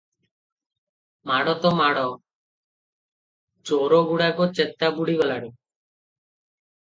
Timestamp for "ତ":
1.65-1.71